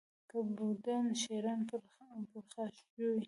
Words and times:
که 0.29 0.37
بودند 0.57 1.13
شیران 1.21 1.59
پرخاشجوی 2.31 3.19